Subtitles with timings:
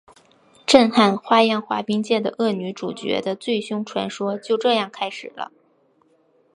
[0.65, 5.51] 震撼花样滑冰界的恶女主角的最凶传说就这样开始了！